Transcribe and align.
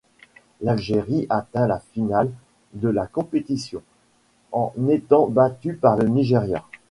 L'Algérie 0.61 1.27
atteint 1.29 1.67
la 1.67 1.77
finale 1.77 2.31
de 2.73 2.89
la 2.89 3.05
compétition, 3.05 3.83
en 4.51 4.73
étant 4.89 5.27
battue 5.27 5.75
par 5.75 5.95
le 5.95 6.07
Nigéria. 6.07 6.65